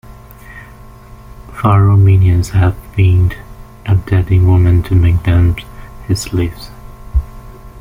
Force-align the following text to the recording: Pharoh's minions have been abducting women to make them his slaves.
Pharoh's 1.61 1.99
minions 1.99 2.49
have 2.49 2.75
been 2.95 3.35
abducting 3.85 4.47
women 4.51 4.81
to 4.81 4.95
make 4.95 5.21
them 5.21 5.55
his 6.07 6.21
slaves. 6.21 6.71